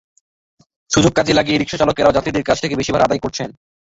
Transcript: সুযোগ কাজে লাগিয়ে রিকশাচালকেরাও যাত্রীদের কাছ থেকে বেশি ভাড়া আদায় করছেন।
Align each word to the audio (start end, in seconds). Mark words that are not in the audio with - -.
সুযোগ 0.91 1.11
কাজে 1.15 1.33
লাগিয়ে 1.33 1.59
রিকশাচালকেরাও 1.59 2.15
যাত্রীদের 2.17 2.47
কাছ 2.49 2.57
থেকে 2.61 2.75
বেশি 2.75 2.91
ভাড়া 2.91 3.07
আদায় 3.07 3.23
করছেন। 3.23 3.49